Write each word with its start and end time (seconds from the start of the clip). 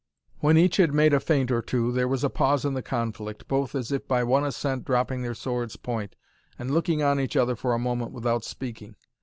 When 0.39 0.57
each 0.57 0.77
had 0.77 0.95
made 0.95 1.13
a 1.13 1.19
feint 1.19 1.51
or 1.51 1.61
two, 1.61 1.91
there 1.91 2.07
was 2.07 2.23
a 2.23 2.29
pause 2.31 2.65
in 2.65 2.73
the 2.73 2.81
conflict, 2.81 3.47
both 3.47 3.75
as 3.75 3.91
if 3.91 4.07
by 4.07 4.23
one 4.23 4.43
assent 4.43 4.83
dropping 4.83 5.21
their 5.21 5.35
swords' 5.35 5.75
point, 5.77 6.15
and 6.57 6.71
looking 6.71 7.03
on 7.03 7.19
each 7.19 7.35
other 7.37 7.55
for 7.55 7.75
a 7.75 7.77
moment 7.77 8.11
without 8.11 8.43
speaking. 8.43 8.95